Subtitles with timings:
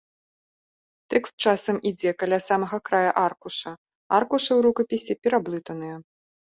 [1.13, 3.71] Тэкст часам ідзе каля самага края аркуша,
[4.21, 5.95] аркушы ў рукапісе пераблытаныя.